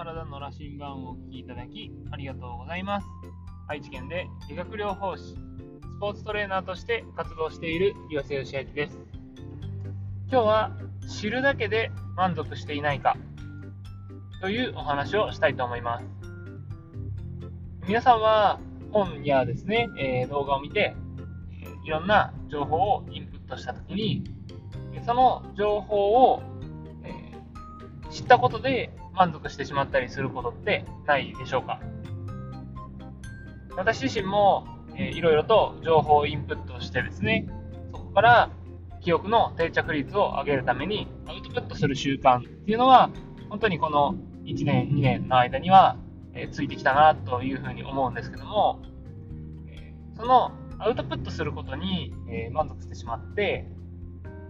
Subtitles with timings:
[0.00, 3.06] 体の羅針盤をお聞きいただきありがとうございます。
[3.68, 5.36] 愛知県で理学療法士、ス
[6.00, 8.98] ポーツトレーナーとして活動している岩瀬義明です。
[10.30, 10.70] 今日は
[11.06, 13.14] 知るだけで満足していないか
[14.40, 16.06] というお話をしたいと思います。
[17.86, 18.58] 皆さんは
[18.92, 20.96] 本やですね、え、動画を見て、
[21.84, 24.24] いろんな情報をインプットしたときに、
[25.04, 26.42] その情報を、
[27.04, 28.90] え、知ったことで
[29.20, 31.78] 満足してしまったりすることってないでしょうか？
[33.76, 37.46] 私自身も、えー、いろいろと情報をインプットしてですね、
[37.92, 38.50] そこから
[39.02, 43.10] 記憶の定着率を上げるためにアウトプットする習慣っていうのは、
[43.50, 45.98] 本当にこの1年、2年の間には
[46.32, 48.80] えついてきたなというふうに思うんですけども、
[50.16, 53.66] そのアウトプットすることに、え満足してしまって、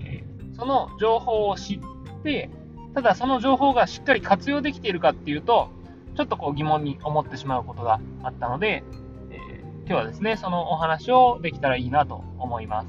[0.00, 0.24] え
[0.56, 1.80] その情報を知っ
[2.22, 2.48] て、
[2.94, 5.70] ただその情報がしっかり活用できているかっていうと、
[6.16, 8.84] ちょっとこう疑問に思ってしまうことがあったので、
[9.30, 12.88] え今日はですね、そのお話をできたらいいなと思います。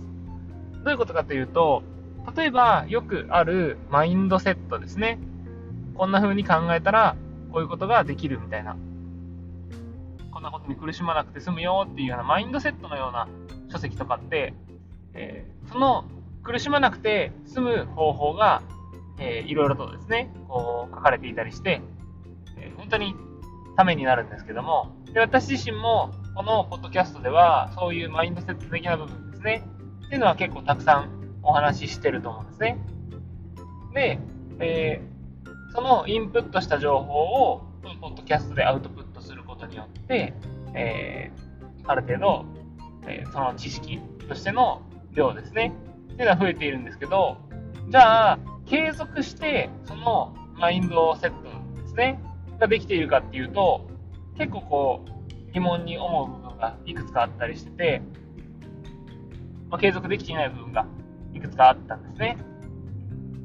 [0.84, 1.82] どういうことかというと、
[2.36, 5.20] 例えばよくあるマインドセットですね。
[5.96, 7.16] こんな風に考えたら
[7.52, 8.78] こういうことができるみたいな。
[10.32, 13.28] こんなことに苦しまなくて済むよっていうようなマインドセットのような
[13.72, 14.54] 書籍とかって、
[15.14, 16.06] えー、その
[16.44, 18.62] 苦しまなくて済む方法が、
[19.20, 21.82] えー、いろいろとですね、こう書かれていたりして、
[22.58, 23.16] えー、本当に
[23.78, 29.64] ためになるんですけども、で私自身もこのポッドキャストではそういうマインドセット的な部分ですね、
[30.06, 32.78] っていうのは結構たくさんお話ししてると思うんですね。
[33.94, 34.20] で、
[34.60, 35.16] えー
[35.76, 37.20] そのインプットした情報
[37.52, 37.62] を、
[38.00, 40.34] ポッドキャストでアウトプットすることによって、
[40.74, 42.46] えー、ある程度、
[43.06, 45.74] えー、その知識としての量ですね、
[46.14, 47.38] っていうのは増えているんですけど、
[47.90, 52.20] じゃあ、継続して、そのマインドセットですね、
[52.60, 53.88] ができているかっていうと、
[54.38, 58.02] 結構こう、疑問に思う部分がいくつかあったりしてて、
[59.70, 60.86] まあ、継続できていない部分が
[61.34, 62.38] いくつかあったんですね。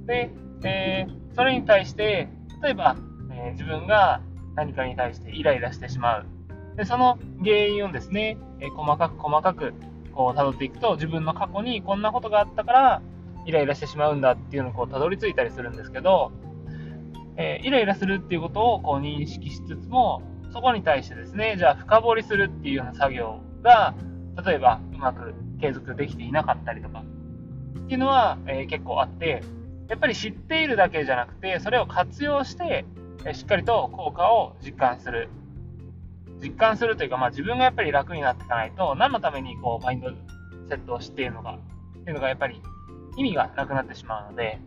[0.06, 0.30] で、
[0.64, 2.28] えーそれに対して、
[2.62, 2.97] 例えば、
[3.32, 4.20] えー、自分が
[4.54, 6.26] 何かに対してイライラしてしまう。
[6.76, 9.75] でその原因をですね、えー、細かく細かく
[10.12, 13.03] こう辿っていくと、自分の過去にこんなことがあったから、
[13.47, 16.33] イライラしてしまうんだっていうのをこう辿り着いたりするんですけど、
[17.37, 23.95] えー、イライラするっていうことをこう認識しつつも、そこに対してですね、じゃあ深掘りするっていうような作業が、
[24.45, 27.03] 例えばうまく継続できていなかったりとか、
[27.78, 29.43] っていうのは、えー、結構あって、
[29.89, 32.84] やっぱり知っているだけじゃなくて、それを活用して、
[33.25, 35.28] えしっかりと効果を実感する。
[36.43, 40.11] 実感するというか、まあ、自分がやっぱり楽になっていかないと、何のためにこうマインド
[40.69, 41.59] セットをしているのか
[42.01, 42.62] っていうのがやっぱり
[43.20, 44.58] 意味がなくなってしまうので、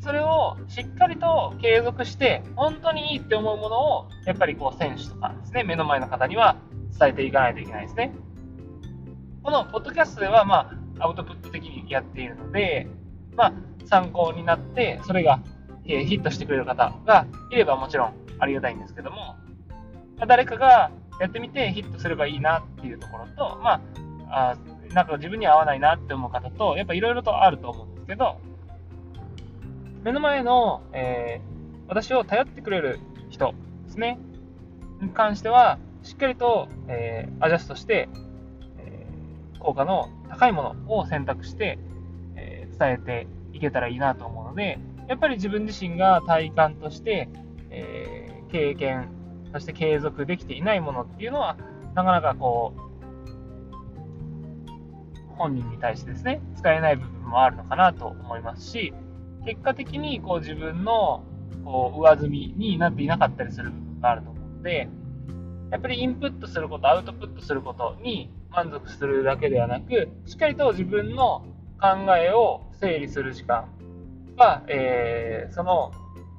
[0.00, 6.56] それをしっかりと継続して、本当にいいって思うものを、やっぱりこう選手とかですね、目の前の方には
[6.98, 8.14] 伝えていかないといけないですね。
[9.42, 10.70] このポッドキャストでは、ま
[11.00, 12.86] あ、アウトプット的にやっているので、
[13.34, 13.52] まあ、
[13.86, 15.40] 参考になって、それが、
[15.84, 19.36] ヒットしてくれる方がいればもちろんありがたいんですけども、
[20.26, 23.80] 誰かがやってみてヒットすればいいなっていうところと、ま、
[24.30, 24.54] あ
[24.92, 28.38] なんか自分には合わないなって思う方と、やっぱいろいろとあると思うんですけど、
[30.02, 33.54] 目の前の、えー、私を頼ってくれる人
[33.86, 34.18] ですね、
[35.02, 38.08] に関しては、しっかりと、えー、アジャストして、
[38.78, 41.78] えー、効果の高いものを選択して、
[42.36, 44.78] え伝えていけたらいいなと思うので、
[45.08, 47.28] やっぱり自分自身が体感として、
[47.70, 49.08] え、経験、
[49.52, 51.56] そして継続できていないものっていうのは、
[51.94, 52.87] なかなかこう、
[55.38, 58.92] 本人に対してですね、使えない部分もあるのかなと思いますし、
[59.46, 61.24] 結果的にこう自分の
[61.64, 64.88] こう上積みになっていなかったりする部分があると思うので、
[65.70, 71.46] やっぱりインプットすること、アウトプットすることに満足するだけではなく、しっかりと自分の
[71.80, 73.68] 考えを整理する時間
[74.36, 75.92] は、えー、その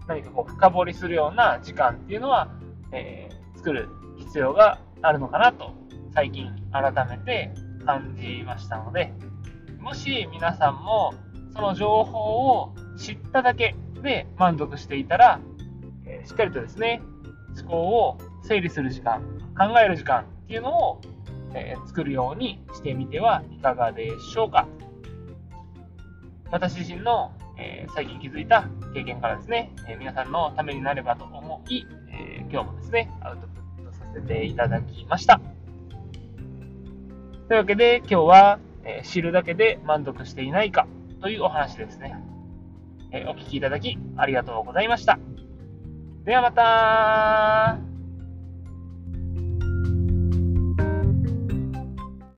[0.07, 2.49] 何かこう深掘りするような時間っていうのは、
[2.91, 5.71] えー、作る必要があるのかなと
[6.13, 7.53] 最近改めて
[7.85, 9.13] 感じましたので
[9.79, 11.13] もし皆さんも
[11.53, 12.19] その情報
[12.59, 15.39] を知っただけで満足していたら、
[16.05, 17.01] え、しっかりとですね
[17.59, 19.21] 思考を整理する時間
[19.57, 21.01] 考える時間っていうのを、
[21.53, 24.67] え、作るようにしてみてはいかがでしょうか。
[26.51, 35.41] 私自身の、え、最近気づいた経験からですね、え、皆さんのためになればと思い、え、今日もですね、アウトプットさせていただきました。
[37.49, 40.87] というわけで、今日は、え知るだけで満足していないか
[41.19, 42.15] というお話ですね。
[43.11, 45.17] えお聞きいただきありがとうございました。
[46.25, 47.88] ではまた